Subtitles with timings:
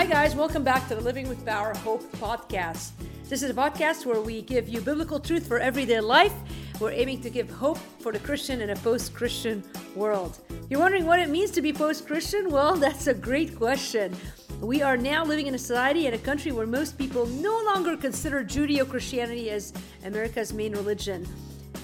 [0.00, 0.34] Hi, guys.
[0.34, 2.92] Welcome back to the Living with Power Hope podcast.
[3.28, 6.32] This is a podcast where we give you biblical truth for everyday life.
[6.80, 9.62] We're aiming to give hope for the Christian in a post Christian
[9.94, 10.38] world.
[10.70, 12.48] You're wondering what it means to be post Christian?
[12.48, 14.16] Well, that's a great question.
[14.62, 17.94] We are now living in a society and a country where most people no longer
[17.94, 19.74] consider Judeo Christianity as
[20.06, 21.28] America's main religion.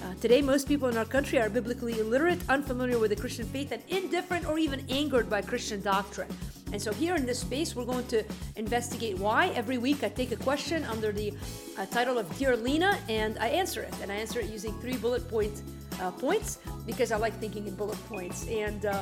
[0.03, 3.71] Uh, today, most people in our country are biblically illiterate, unfamiliar with the Christian faith,
[3.71, 6.35] and indifferent or even angered by Christian doctrine.
[6.71, 8.23] And so, here in this space, we're going to
[8.55, 9.49] investigate why.
[9.49, 11.33] Every week, I take a question under the
[11.77, 13.93] uh, title of Dear Lina, and I answer it.
[14.01, 15.61] And I answer it using three bullet point
[16.01, 18.47] uh, points because I like thinking in bullet points.
[18.47, 19.01] And uh,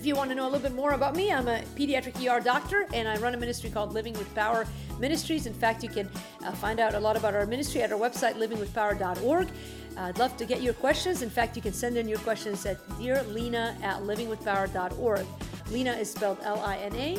[0.00, 2.40] if you want to know a little bit more about me, I'm a pediatric ER
[2.40, 4.66] doctor and I run a ministry called Living with Power
[4.98, 5.46] Ministries.
[5.46, 6.08] In fact, you can
[6.42, 9.48] uh, find out a lot about our ministry at our website, livingwithpower.org.
[9.48, 11.20] Uh, I'd love to get your questions.
[11.20, 15.26] In fact, you can send in your questions at dearlina at livingwithpower.org.
[15.70, 17.18] Lina is spelled L I N A.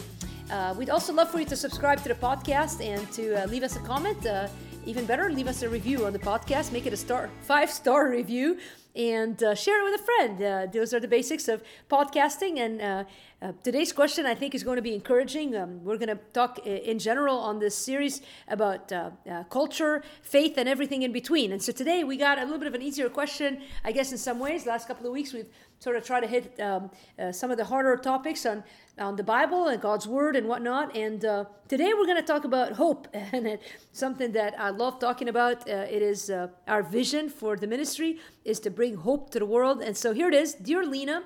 [0.52, 3.63] Uh, we'd also love for you to subscribe to the podcast and to uh, leave
[3.63, 4.25] us a comment.
[4.25, 4.47] Uh,
[4.85, 6.71] even better, leave us a review on the podcast.
[6.71, 8.58] Make it a star, five star review
[8.95, 10.42] and uh, share it with a friend.
[10.42, 12.59] Uh, those are the basics of podcasting.
[12.59, 13.03] And uh,
[13.42, 15.56] uh today's question, I think, is going to be encouraging.
[15.56, 20.58] Um, we're going to talk in general on this series about uh, uh, culture, faith,
[20.58, 21.52] and everything in between.
[21.52, 24.17] And so today we got a little bit of an easier question, I guess, in
[24.17, 24.66] some ways.
[24.66, 26.92] Last couple of weeks we've sort of tried to hit um,
[27.31, 28.64] some of the harder topics on
[29.02, 30.95] on the Bible and God's Word and whatnot.
[30.95, 33.58] And uh, today we're going to talk about hope, and
[33.92, 35.67] something that I love talking about.
[35.70, 39.45] Uh, it is uh, our vision for the ministry is to bring hope to the
[39.45, 39.79] world.
[39.79, 41.21] And so here it is, dear Lina.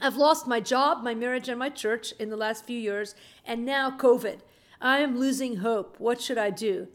[0.00, 3.14] I've lost my job, my marriage, and my church in the last few years,
[3.44, 4.38] and now COVID.
[4.80, 5.96] I am losing hope.
[5.98, 6.88] What should I do?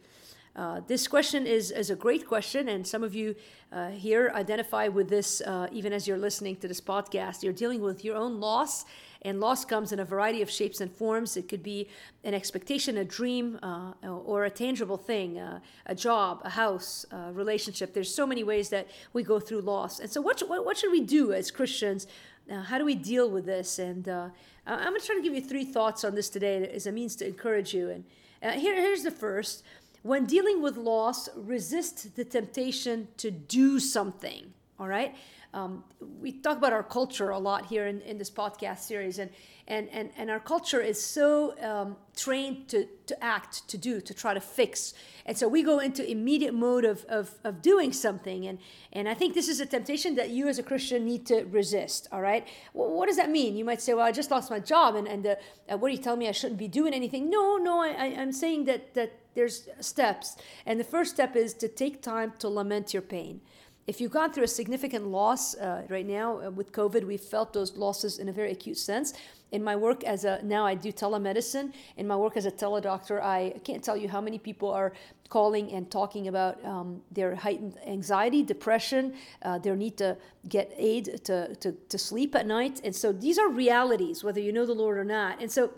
[0.56, 3.36] Uh, this question is, is a great question, and some of you
[3.72, 7.44] uh, here identify with this uh, even as you're listening to this podcast.
[7.44, 8.86] You're dealing with your own loss
[9.26, 11.36] and loss comes in a variety of shapes and forms.
[11.36, 11.90] It could be
[12.24, 17.34] an expectation, a dream, uh, or a tangible thing, uh, a job, a house, a
[17.34, 17.94] relationship.
[17.96, 20.00] There's so many ways that we go through loss.
[20.00, 22.06] And so, what, what, what should we do as Christians?
[22.50, 23.80] Uh, how do we deal with this?
[23.80, 24.30] And uh,
[24.68, 27.16] I'm going to try to give you three thoughts on this today as a means
[27.16, 27.90] to encourage you.
[27.90, 28.04] And
[28.44, 29.64] uh, here, here's the first.
[30.04, 34.54] When dealing with loss, resist the temptation to do something.
[34.80, 35.16] All right?
[35.56, 35.84] Um,
[36.22, 39.30] we talk about our culture a lot here in, in this podcast series and
[39.68, 44.14] and, and, and our culture is so um, trained to, to act to do to
[44.14, 44.94] try to fix.
[45.26, 48.60] And so we go into immediate mode of, of, of doing something and,
[48.94, 52.08] and i think this is a temptation that you as a christian need to resist
[52.12, 52.48] all right?
[52.74, 53.56] Well, what does that mean?
[53.56, 55.36] You might say well i just lost my job and, and uh,
[55.70, 57.30] uh, what are you telling me i shouldn't be doing anything?
[57.30, 61.54] No no I, I, i'm saying that, that there's steps and the first step is
[61.56, 63.42] to take time to lament your pain
[63.88, 67.54] if you've gone through a significant loss uh, right now uh, with COVID, we've felt
[67.54, 69.14] those losses in a very acute sense.
[69.52, 71.72] In my work as a now I do telemedicine.
[71.98, 74.92] In my work as a teledoctor, I can't tell you how many people are
[75.30, 79.14] calling and talking about um, their heightened anxiety, depression,
[79.44, 80.18] uh, their need to
[80.50, 82.82] get aid to, to, to sleep at night.
[82.84, 85.42] And so these are realities, whether you know the Lord or not.
[85.42, 85.72] And so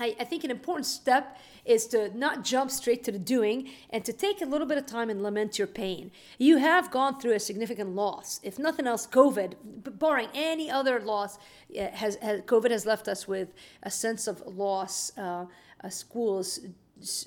[0.00, 4.04] I, I, think an important step is to not jump straight to the doing and
[4.04, 6.10] to take a little bit of time and lament your pain.
[6.38, 8.40] You have gone through a significant loss.
[8.42, 11.38] If nothing else, COVID, barring any other loss,
[11.76, 13.52] has, has COVID has left us with
[13.82, 15.16] a sense of loss.
[15.16, 15.46] Uh,
[15.82, 16.60] uh, schools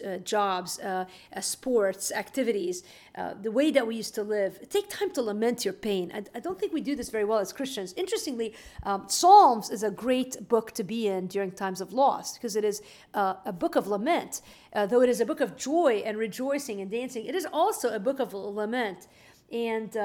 [0.06, 2.84] uh, jobs, uh, uh, sports, activities,
[3.16, 4.67] uh, the way that we used to live.
[4.69, 6.11] Take time to lament your pain.
[6.13, 7.94] I, I don't think we do this very well as Christians.
[7.95, 8.53] Interestingly,
[8.84, 12.63] um, Psalms is a great book to be in during times of loss because it
[12.63, 12.81] is
[13.13, 14.41] uh, a book of lament.
[14.73, 17.90] Uh, though it is a book of joy and rejoicing and dancing, it is also
[17.94, 19.07] a book of lament.
[19.51, 19.95] And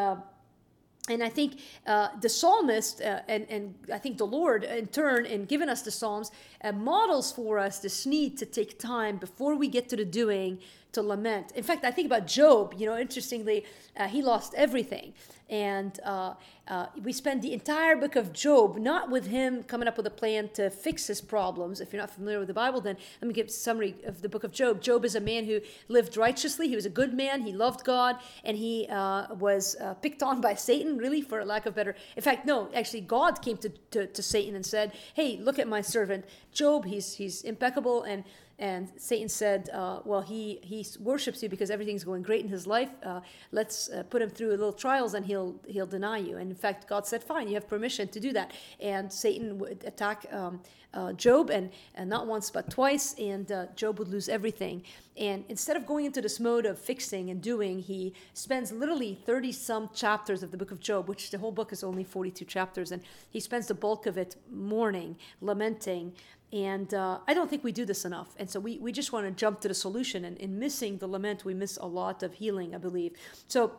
[1.11, 5.27] and I think uh, the psalmist uh, and, and I think the Lord in turn
[5.27, 6.31] in giving us the Psalms
[6.63, 10.59] uh, models for us this need to take time before we get to the doing
[10.93, 11.53] to lament.
[11.55, 13.65] In fact, I think about Job, you know, interestingly,
[13.97, 15.13] uh, he lost everything.
[15.51, 16.35] And uh,
[16.67, 20.11] uh, we spend the entire book of Job not with him coming up with a
[20.11, 21.81] plan to fix his problems.
[21.81, 24.29] If you're not familiar with the Bible, then let me give a summary of the
[24.29, 24.83] book of Job.
[24.83, 26.69] Job is a man who lived righteously.
[26.69, 27.43] He was a good man.
[27.43, 31.65] He loved God, and he uh, was uh, picked on by Satan, really, for lack
[31.65, 31.97] of better.
[32.15, 35.67] In fact, no, actually, God came to, to, to Satan and said, "Hey, look at
[35.67, 36.85] my servant Job.
[36.85, 38.25] He's he's impeccable and."
[38.59, 42.67] And Satan said, uh, Well, he, he worships you because everything's going great in his
[42.67, 42.91] life.
[43.03, 43.21] Uh,
[43.53, 46.39] let's uh, put him through a little trials and he'll, he'll deny you.
[46.39, 48.53] And in fact, God said, Fine, you have permission to do that.
[48.81, 50.61] And Satan would attack um,
[50.95, 54.83] uh, Job, and, and not once but twice, and uh, Job would lose everything.
[55.17, 59.53] And instead of going into this mode of fixing and doing, he spends literally 30
[59.53, 62.93] some chapters of the book of Job, which the whole book is only 42 chapters,
[62.93, 66.15] and he spends the bulk of it mourning, lamenting,
[66.53, 68.35] And uh, I don't think we do this enough.
[68.39, 70.25] And so we, we just want to jump to the solution.
[70.25, 73.13] And in missing the lament, we miss a lot of healing, I believe.
[73.49, 73.73] So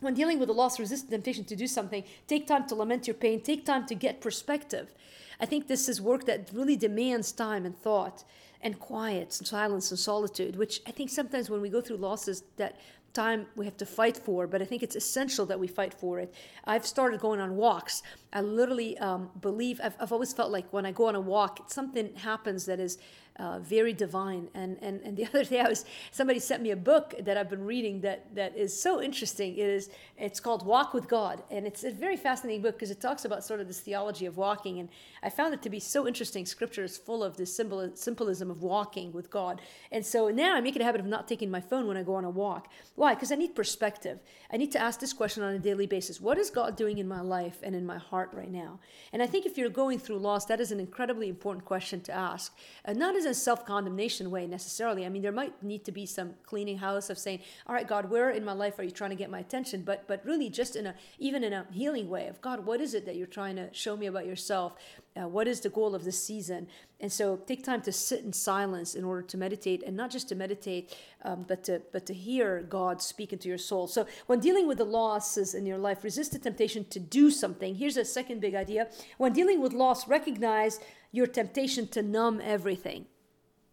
[0.00, 3.06] when dealing with the loss, resist the temptation to do something, take time to lament
[3.06, 4.94] your pain, take time to get perspective.
[5.40, 8.24] I think this is work that really demands time and thought
[8.60, 12.42] and quiet and silence and solitude, which I think sometimes when we go through losses
[12.56, 12.76] that
[13.12, 16.20] time we have to fight for, but I think it's essential that we fight for
[16.20, 16.34] it.
[16.64, 18.02] I've started going on walks.
[18.32, 21.70] I literally um, believe, I've, I've always felt like when I go on a walk,
[21.70, 22.98] something happens that is
[23.38, 24.48] uh, very divine.
[24.54, 27.48] And, and and the other day, I was somebody sent me a book that I've
[27.48, 29.52] been reading that that is so interesting.
[29.52, 33.00] It is it's called Walk with God, and it's a very fascinating book because it
[33.00, 34.80] talks about sort of this theology of walking.
[34.80, 34.88] And
[35.22, 36.46] I found it to be so interesting.
[36.46, 39.60] Scripture is full of this symbol, symbolism of walking with God.
[39.92, 42.02] And so now I make it a habit of not taking my phone when I
[42.02, 42.68] go on a walk.
[42.94, 43.14] Why?
[43.14, 44.18] Because I need perspective.
[44.52, 47.06] I need to ask this question on a daily basis: What is God doing in
[47.06, 48.80] my life and in my heart right now?
[49.12, 52.12] And I think if you're going through loss, that is an incredibly important question to
[52.12, 52.56] ask.
[52.84, 55.06] Uh, not as a self condemnation way necessarily.
[55.06, 58.10] I mean, there might need to be some cleaning house of saying, all right, God,
[58.10, 59.82] where in my life are you trying to get my attention?
[59.82, 62.94] But, but really just in a, even in a healing way of God, what is
[62.94, 64.74] it that you're trying to show me about yourself?
[65.16, 66.66] Uh, what is the goal of this season?
[67.00, 70.28] And so take time to sit in silence in order to meditate and not just
[70.30, 73.86] to meditate, um, but to, but to hear God speak into your soul.
[73.86, 77.74] So when dealing with the losses in your life, resist the temptation to do something.
[77.76, 78.88] Here's a second big idea.
[79.16, 80.80] When dealing with loss, recognize
[81.12, 83.06] your temptation to numb everything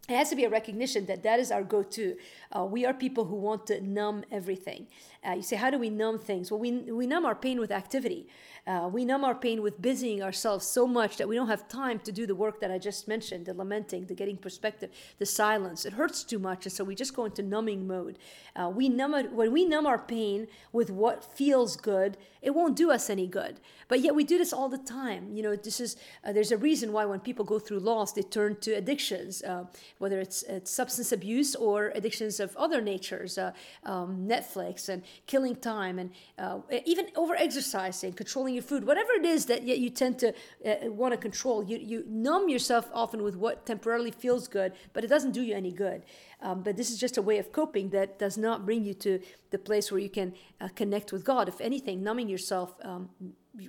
[0.07, 2.15] it has to be a recognition that that is our go-to.
[2.55, 4.87] Uh, we are people who want to numb everything.
[5.27, 6.51] Uh, you say how do we numb things?
[6.51, 8.27] Well we, we numb our pain with activity
[8.67, 11.99] uh, we numb our pain with busying ourselves so much that we don't have time
[11.99, 14.89] to do the work that i just mentioned the lamenting the getting perspective
[15.19, 15.85] the silence.
[15.85, 18.17] It hurts too much and so we just go into numbing mode.
[18.55, 22.75] Uh, we numb it, when we numb our pain with what feels good it won't
[22.75, 23.59] do us any good.
[23.87, 25.31] But yet we do this all the time.
[25.33, 28.21] You know this is uh, there's a reason why when people go through loss they
[28.21, 29.65] turn to addictions uh,
[29.97, 33.51] whether it's, it's, substance abuse or addictions of other natures, uh,
[33.83, 39.25] um, Netflix and killing time, and uh, even over exercising, controlling your food, whatever it
[39.25, 40.33] is that you tend to
[40.65, 41.63] uh, want to control.
[41.63, 45.55] You, you numb yourself often with what temporarily feels good, but it doesn't do you
[45.55, 46.03] any good.
[46.41, 49.19] Um, but this is just a way of coping that does not bring you to
[49.51, 51.47] the place where you can uh, connect with God.
[51.47, 53.09] If anything, numbing yourself um,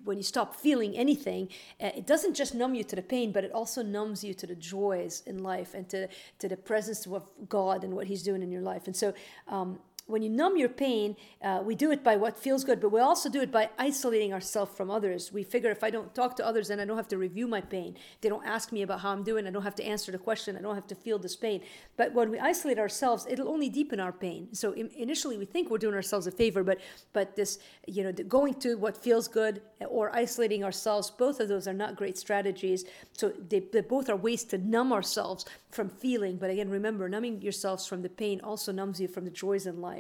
[0.05, 1.49] when you stop feeling anything,
[1.81, 4.47] uh, it doesn't just numb you to the pain, but it also numbs you to
[4.47, 6.09] the joys in life and to,
[6.39, 8.87] to the presence of God and what He's doing in your life.
[8.87, 9.15] And so,
[9.49, 12.91] um, when you numb your pain, uh, we do it by what feels good, but
[12.91, 15.33] we also do it by isolating ourselves from others.
[15.33, 17.61] We figure if I don't talk to others, then I don't have to review my
[17.61, 17.97] pain.
[18.21, 19.47] They don't ask me about how I'm doing.
[19.47, 20.57] I don't have to answer the question.
[20.57, 21.61] I don't have to feel this pain.
[21.97, 24.49] But when we isolate ourselves, it'll only deepen our pain.
[24.53, 26.79] So in, initially, we think we're doing ourselves a favor, but
[27.13, 31.67] but this, you know, going to what feels good or isolating ourselves, both of those
[31.67, 32.85] are not great strategies.
[33.13, 36.37] So they, they both are ways to numb ourselves from feeling.
[36.37, 39.81] But again, remember, numbing yourselves from the pain also numbs you from the joys in
[39.81, 39.96] life.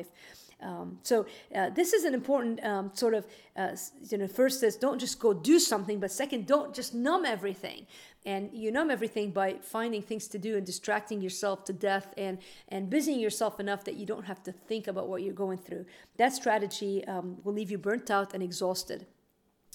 [0.62, 3.26] Um, so uh, this is an important um, sort of
[3.56, 3.76] uh,
[4.08, 7.86] you know first is don't just go do something but second don't just numb everything.
[8.24, 12.38] And you numb everything by finding things to do and distracting yourself to death and
[12.68, 15.84] and busying yourself enough that you don't have to think about what you're going through.
[16.16, 19.06] That strategy um, will leave you burnt out and exhausted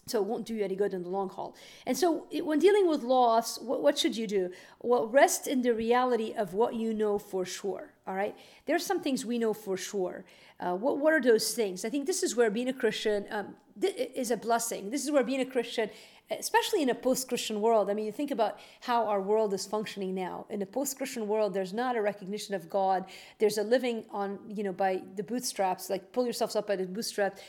[0.08, 1.56] so it won't do you any good in the long haul.
[1.86, 4.52] And so, when dealing with loss, what, what, should you do?
[4.82, 7.94] Well, rest in the reality of what you know for sure.
[8.08, 10.26] All right, there are some things we know for sure.
[10.60, 11.86] Uh, what what are those things?
[11.86, 14.90] I think this is where being a Christian um, is a blessing.
[14.90, 15.90] This is where being a Christian
[16.40, 17.90] especially in a post-Christian world.
[17.90, 20.46] I mean, you think about how our world is functioning now.
[20.50, 23.06] In a post-Christian world, there's not a recognition of God.
[23.40, 26.86] There's a living on, you know, by the bootstraps, like pull yourselves up by the
[26.86, 27.42] bootstraps,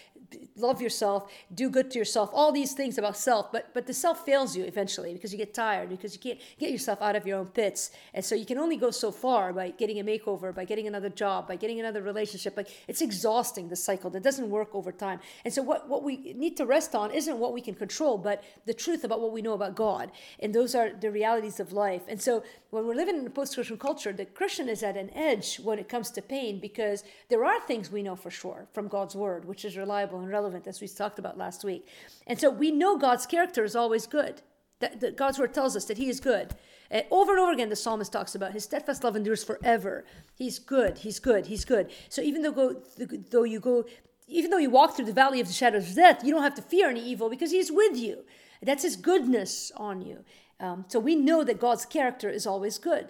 [0.57, 3.53] love yourself, do good to yourself, all these things about self.
[3.53, 6.71] But but the self fails you eventually because you get tired, because you can't get
[6.71, 7.91] yourself out of your own pits.
[8.15, 11.09] And so you can only go so far by getting a makeover, by getting another
[11.09, 12.57] job, by getting another relationship.
[12.57, 14.11] Like it's exhausting the cycle.
[14.11, 15.21] That doesn't work over time.
[15.45, 18.43] And so what, what we need to rest on isn't what we can control, but
[18.67, 20.11] the truth about what we know about God.
[20.41, 22.03] And those are the realities of life.
[22.09, 25.11] And so when we're living in a post Christian culture, the Christian is at an
[25.15, 28.89] edge when it comes to pain because there are things we know for sure from
[28.89, 31.87] God's word, which is reliable and relevant, as we talked about last week.
[32.27, 34.43] And so we know God's character is always good.
[34.81, 36.55] That, that God's word tells us that He is good.
[36.91, 40.05] Uh, over and over again, the psalmist talks about His steadfast love endures forever.
[40.35, 40.99] He's good.
[40.99, 41.47] He's good.
[41.47, 41.91] He's good.
[42.09, 42.83] So even though go,
[43.31, 43.85] though you go
[44.29, 46.55] even though you walk through the valley of the shadows of death, you don't have
[46.55, 48.25] to fear any evil because he's with you.
[48.63, 50.25] That's His goodness on you.
[50.61, 53.09] Um, so we know that God's character is always good.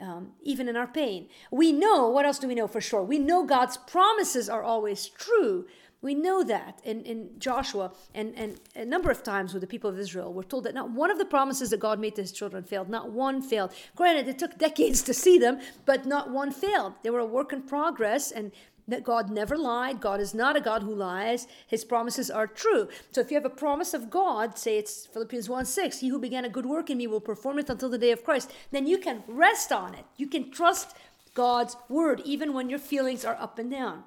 [0.00, 1.28] Um, even in our pain.
[1.52, 3.04] We know, what else do we know for sure?
[3.04, 5.66] We know God's promises are always true.
[6.02, 9.88] We know that in, in Joshua and, and a number of times with the people
[9.88, 12.32] of Israel, we're told that not one of the promises that God made to his
[12.32, 12.88] children failed.
[12.88, 13.72] Not one failed.
[13.94, 16.94] Granted, it took decades to see them, but not one failed.
[17.04, 18.50] They were a work in progress, and
[18.88, 20.00] that God never lied.
[20.00, 21.46] God is not a God who lies.
[21.66, 22.88] His promises are true.
[23.12, 26.18] So if you have a promise of God, say it's Philippians 1 6, he who
[26.18, 28.86] began a good work in me will perform it until the day of Christ, then
[28.86, 30.04] you can rest on it.
[30.16, 30.96] You can trust
[31.34, 34.02] God's word, even when your feelings are up and down.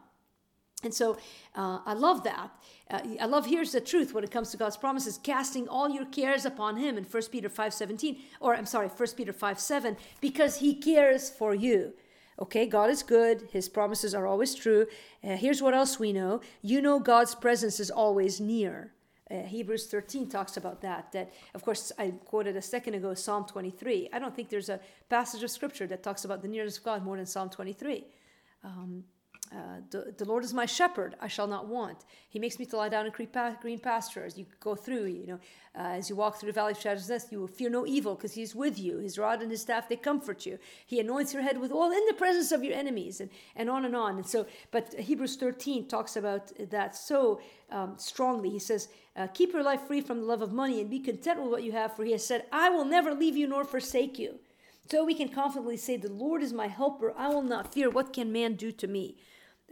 [0.85, 1.17] And so
[1.55, 2.51] uh, I love that.
[2.89, 6.05] Uh, I love here's the truth when it comes to God's promises, casting all your
[6.05, 10.57] cares upon him in 1 Peter 5:17 or I'm sorry, 1 Peter 5 7, because
[10.57, 11.93] he cares for you.
[12.37, 13.47] Okay, God is good.
[13.51, 14.87] His promises are always true.
[15.23, 16.41] Uh, here's what else we know.
[16.61, 18.91] You know God's presence is always near.
[19.31, 21.11] Uh, Hebrews 13 talks about that.
[21.13, 24.09] That, of course, I quoted a second ago Psalm 23.
[24.13, 27.03] I don't think there's a passage of scripture that talks about the nearness of God
[27.03, 28.05] more than Psalm 23.
[28.63, 29.05] Um,
[29.51, 32.05] uh, the, Lord is my shepherd; I shall not want.
[32.29, 34.37] He makes me to lie down in green pastures.
[34.37, 35.39] You go through, you know,
[35.77, 37.85] uh, as you walk through the valley of shadows of death, you will fear no
[37.85, 38.97] evil because He's with you.
[38.97, 40.57] His rod and His staff they comfort you.
[40.85, 43.85] He anoints your head with oil in the presence of your enemies, and and on
[43.85, 44.15] and on.
[44.17, 47.39] And so, but Hebrews 13 talks about that so
[47.71, 48.49] um, strongly.
[48.49, 51.41] He says, uh, "Keep your life free from the love of money and be content
[51.41, 54.17] with what you have, for He has said, I will never leave you nor forsake
[54.17, 54.39] you."
[54.89, 57.91] So we can confidently say, "The Lord is my helper; I will not fear.
[57.91, 59.17] What can man do to me?"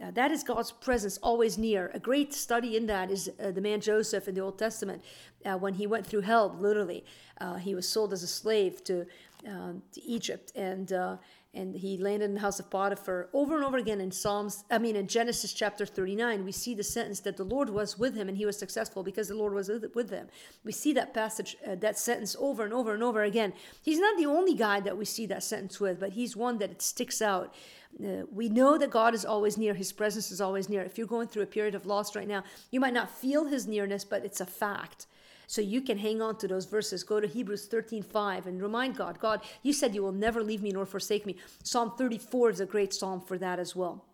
[0.02, 1.90] Uh, that is God's presence always near.
[1.94, 5.04] A great study in that is uh, the man Joseph in the Old Testament.
[5.44, 7.04] Uh, when he went through hell, literally,
[7.40, 9.06] uh, he was sold as a slave to,
[9.46, 11.16] um, to Egypt, and uh,
[11.54, 13.28] and he landed in the house of Potiphar.
[13.32, 16.82] Over and over again in Psalms, I mean in Genesis chapter 39, we see the
[16.82, 19.70] sentence that the Lord was with him and he was successful because the Lord was
[19.94, 20.28] with him.
[20.64, 23.52] We see that passage, uh, that sentence over and over and over again.
[23.82, 26.70] He's not the only guy that we see that sentence with, but he's one that
[26.70, 27.54] it sticks out.
[28.02, 29.74] Uh, we know that God is always near.
[29.74, 30.82] His presence is always near.
[30.82, 33.66] If you're going through a period of loss right now, you might not feel His
[33.66, 35.06] nearness, but it's a fact.
[35.46, 37.02] So you can hang on to those verses.
[37.02, 40.62] Go to Hebrews 13 5 and remind God, God, you said you will never leave
[40.62, 41.36] me nor forsake me.
[41.62, 44.04] Psalm 34 is a great psalm for that as well.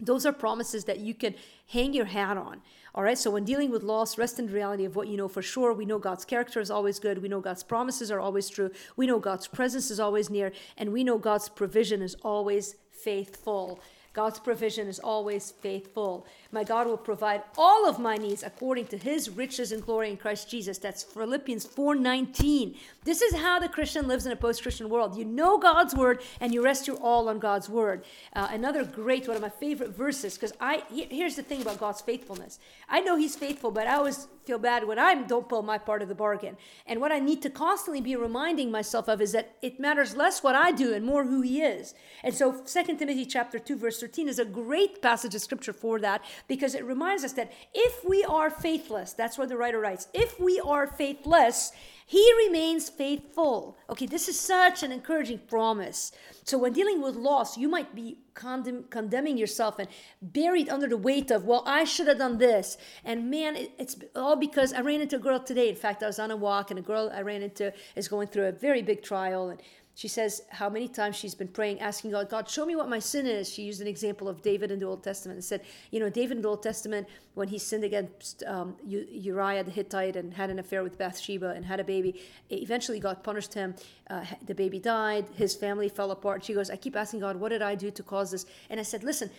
[0.00, 1.34] Those are promises that you can
[1.68, 2.62] hang your hat on.
[2.94, 3.18] All right.
[3.18, 5.72] So when dealing with loss, rest in the reality of what you know for sure.
[5.72, 7.22] We know God's character is always good.
[7.22, 8.70] We know God's promises are always true.
[8.96, 10.52] We know God's presence is always near.
[10.76, 13.80] And we know God's provision is always faithful.
[14.12, 16.26] God's provision is always faithful.
[16.50, 20.16] My God will provide all of my needs according to his riches and glory in
[20.16, 20.78] Christ Jesus.
[20.78, 22.74] That's Philippians 4:19.
[23.04, 25.14] This is how the Christian lives in a post-Christian world.
[25.14, 28.02] You know God's word and you rest your all on God's word.
[28.34, 32.00] Uh, another great one of my favorite verses because I here's the thing about God's
[32.00, 32.58] faithfulness.
[32.88, 36.00] I know he's faithful, but I always feel bad when I don't pull my part
[36.00, 36.56] of the bargain.
[36.86, 40.42] And what I need to constantly be reminding myself of is that it matters less
[40.42, 41.92] what I do and more who he is.
[42.22, 46.00] And so 2 Timothy chapter 2 verse 13 is a great passage of scripture for
[46.00, 50.08] that because it reminds us that if we are faithless, that's what the writer writes,
[50.14, 51.72] if we are faithless,
[52.06, 53.76] he remains faithful.
[53.90, 56.10] Okay, this is such an encouraging promise.
[56.44, 59.88] So, when dealing with loss, you might be condemn, condemning yourself and
[60.22, 62.78] buried under the weight of, well, I should have done this.
[63.04, 65.68] And man, it, it's all because I ran into a girl today.
[65.68, 68.28] In fact, I was on a walk and a girl I ran into is going
[68.28, 69.50] through a very big trial.
[69.50, 69.60] And
[69.98, 73.00] she says how many times she's been praying, asking God, God, show me what my
[73.00, 73.52] sin is.
[73.52, 76.36] She used an example of David in the Old Testament and said, you know, David
[76.36, 80.60] in the Old Testament, when he sinned against um, Uriah the Hittite and had an
[80.60, 83.74] affair with Bathsheba and had a baby, eventually God punished him.
[84.08, 85.26] Uh, the baby died.
[85.34, 86.44] His family fell apart.
[86.44, 88.46] She goes, I keep asking God, what did I do to cause this?
[88.70, 89.32] And I said, listen,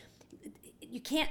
[0.91, 1.29] you can't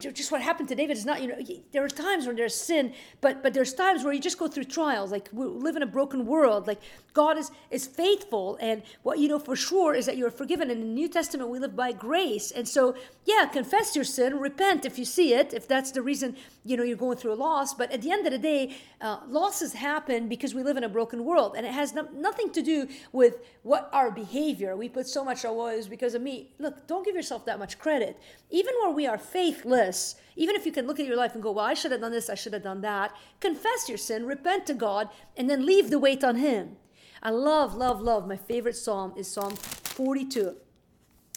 [0.00, 1.36] just what happened to David is not, you know,
[1.72, 4.64] there are times when there's sin, but but there's times where you just go through
[4.64, 5.12] trials.
[5.12, 6.66] Like we live in a broken world.
[6.66, 6.80] Like
[7.12, 10.70] God is is faithful, and what you know for sure is that you're forgiven.
[10.70, 12.94] In the New Testament, we live by grace, and so
[13.26, 16.82] yeah, confess your sin, repent if you see it, if that's the reason you know
[16.82, 17.74] you're going through a loss.
[17.74, 20.88] But at the end of the day, uh, losses happen because we live in a
[20.88, 24.76] broken world, and it has no, nothing to do with what our behavior.
[24.76, 26.52] We put so much, oh, well, because of me.
[26.58, 28.18] Look, don't give yourself that much credit.
[28.50, 31.66] Even we are faithless even if you can look at your life and go, well,
[31.66, 34.74] I should have done this, I should have done that, confess your sin, repent to
[34.74, 36.76] God, and then leave the weight on Him.
[37.22, 38.26] I love, love, love.
[38.26, 40.56] My favorite psalm is Psalm 42.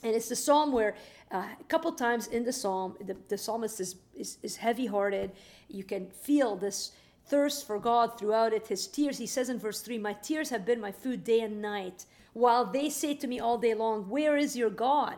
[0.03, 0.95] And it's the psalm where
[1.31, 5.31] uh, a couple times in the psalm, the, the psalmist is, is, is heavy hearted.
[5.67, 6.93] You can feel this
[7.27, 8.67] thirst for God throughout it.
[8.67, 11.61] His tears, he says in verse 3 My tears have been my food day and
[11.61, 15.17] night, while they say to me all day long, Where is your God?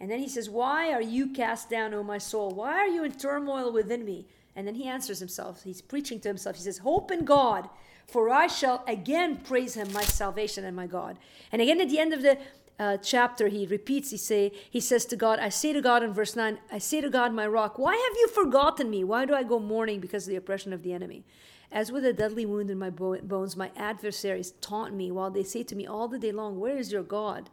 [0.00, 2.50] And then he says, Why are you cast down, O my soul?
[2.50, 4.26] Why are you in turmoil within me?
[4.54, 5.62] And then he answers himself.
[5.62, 6.56] He's preaching to himself.
[6.56, 7.68] He says, Hope in God,
[8.06, 11.18] for I shall again praise him, my salvation and my God.
[11.52, 12.38] And again at the end of the
[12.78, 16.12] uh, chapter, he repeats, he say, he says to God, I say to God in
[16.12, 19.02] verse 9, I say to God, my rock, why have you forgotten me?
[19.02, 21.24] Why do I go mourning because of the oppression of the enemy?
[21.70, 25.62] As with a deadly wound in my bones, my adversaries taunt me while they say
[25.64, 27.50] to me all the day long, Where is your God?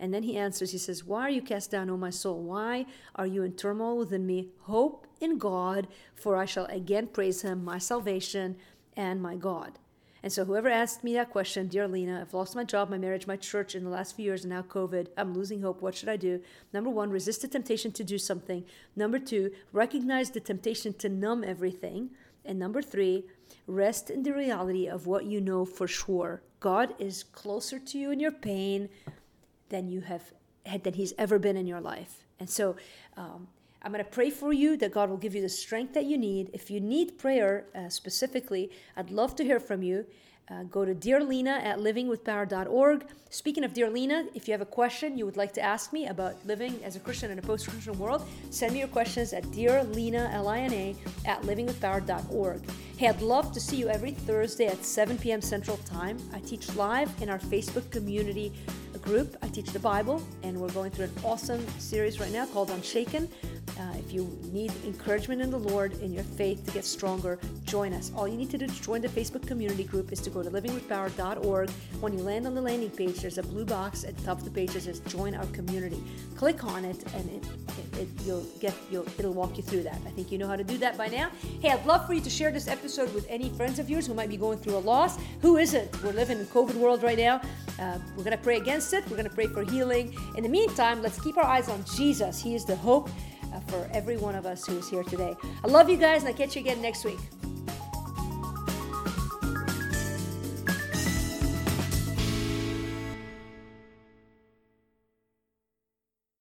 [0.00, 2.42] And then he answers, he says, Why are you cast down, O my soul?
[2.42, 4.48] Why are you in turmoil within me?
[4.60, 8.56] Hope in God, for I shall again praise him, my salvation
[8.96, 9.78] and my God.
[10.22, 13.26] And so, whoever asked me that question, dear Lina, I've lost my job, my marriage,
[13.26, 15.08] my church in the last few years, and now COVID.
[15.18, 15.82] I'm losing hope.
[15.82, 16.40] What should I do?
[16.72, 18.64] Number one, resist the temptation to do something.
[18.96, 22.10] Number two, recognize the temptation to numb everything.
[22.44, 23.24] And number three,
[23.66, 26.42] rest in the reality of what you know for sure.
[26.58, 28.88] God is closer to you in your pain
[29.70, 30.22] than you have
[30.66, 32.26] had than He's ever been in your life.
[32.38, 32.76] And so,
[33.16, 33.48] um,
[33.82, 36.18] I'm going to pray for you that God will give you the strength that you
[36.18, 36.50] need.
[36.52, 40.04] If you need prayer uh, specifically, I'd love to hear from you.
[40.50, 43.06] Uh, go to Dear Lina at livingwithpower.org.
[43.30, 46.08] Speaking of Dear Lina, if you have a question you would like to ask me
[46.08, 49.48] about living as a Christian in a post Christian world, send me your questions at
[49.52, 52.62] Dear Lina, L I N A, at livingwithpower.org.
[52.96, 55.40] Hey, I'd love to see you every Thursday at 7 p.m.
[55.40, 56.18] Central Time.
[56.34, 58.52] I teach live in our Facebook community
[59.02, 59.36] group.
[59.42, 63.28] I teach the Bible, and we're going through an awesome series right now called Unshaken.
[63.78, 67.92] Uh, if you need encouragement in the Lord in your faith to get stronger, join
[67.92, 68.12] us.
[68.16, 70.50] All you need to do to join the Facebook community group is to go to
[70.50, 71.70] livingwithpower.org.
[72.00, 74.44] When you land on the landing page, there's a blue box at the top of
[74.44, 76.02] the page that says "Join our community."
[76.36, 77.44] Click on it, and it,
[77.78, 79.98] it, it, you'll get you'll it'll walk you through that.
[80.06, 81.30] I think you know how to do that by now.
[81.60, 84.14] Hey, I'd love for you to share this episode with any friends of yours who
[84.14, 85.18] might be going through a loss.
[85.42, 85.94] Who is it?
[86.02, 87.40] We're living in COVID world right now.
[87.78, 89.08] Uh, we're gonna pray against it.
[89.08, 90.14] We're gonna pray for healing.
[90.36, 92.40] In the meantime, let's keep our eyes on Jesus.
[92.40, 93.08] He is the hope
[93.68, 95.36] for every one of us who is here today.
[95.64, 97.18] I love you guys, and I'll catch you again next week.